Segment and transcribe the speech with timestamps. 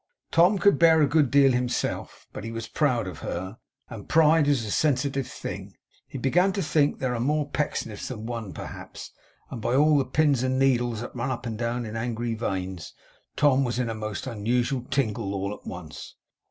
[0.31, 4.47] Tom could bear a good deal himself, but he was proud of her, and pride
[4.47, 5.75] is a sensitive thing.
[6.07, 9.11] He began to think, 'there are more Pecksniffs than one, perhaps,'
[9.51, 12.95] and by all the pins and needles that run up and down in angry veins,
[13.35, 16.15] Tom was in a most unusual tingle all at once!